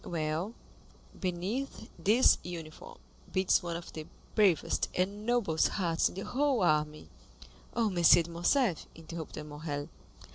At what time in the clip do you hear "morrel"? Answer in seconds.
9.45-9.89